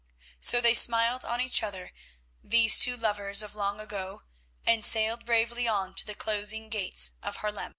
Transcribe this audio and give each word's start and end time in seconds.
So 0.39 0.61
they 0.61 0.73
smiled 0.73 1.23
on 1.23 1.39
each 1.39 1.61
other, 1.61 1.91
these 2.43 2.79
two 2.79 2.97
lovers 2.97 3.43
of 3.43 3.53
long 3.53 3.79
ago, 3.79 4.23
and 4.65 4.83
sailed 4.83 5.27
bravely 5.27 5.67
on 5.67 5.93
to 5.93 6.07
the 6.07 6.15
closing 6.15 6.69
gates 6.69 7.11
of 7.21 7.35
Haarlem. 7.41 7.69